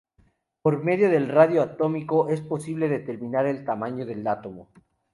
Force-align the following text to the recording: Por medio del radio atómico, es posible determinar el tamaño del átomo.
Por 0.63 0.83
medio 0.83 1.11
del 1.11 1.29
radio 1.29 1.61
atómico, 1.61 2.27
es 2.29 2.41
posible 2.41 2.89
determinar 2.89 3.45
el 3.45 3.63
tamaño 3.63 4.03
del 4.03 4.25
átomo. 4.25 4.67